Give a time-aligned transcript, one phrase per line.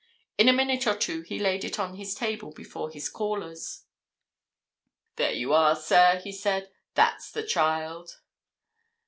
[0.39, 3.83] In a minute or two he laid it on his table before his callers.
[5.15, 6.71] "There you are, sir," he said.
[6.95, 8.19] "That's the child!"